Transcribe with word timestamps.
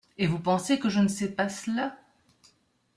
Et 0.17 0.25
vous 0.25 0.39
pensez 0.39 0.79
que 0.79 0.89
je 0.89 0.99
ne 0.99 1.07
sais 1.07 1.29
pas 1.29 1.47
cela? 1.47 1.95